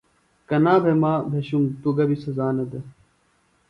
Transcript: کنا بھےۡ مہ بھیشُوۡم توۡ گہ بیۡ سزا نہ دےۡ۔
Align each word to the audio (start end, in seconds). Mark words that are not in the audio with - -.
کنا 0.47 0.73
بھےۡ 0.83 0.97
مہ 1.01 1.11
بھیشُوۡم 1.31 1.63
توۡ 1.81 1.93
گہ 1.97 2.05
بیۡ 2.09 2.19
سزا 2.23 2.47
نہ 2.57 2.63
دےۡ۔ 2.71 2.85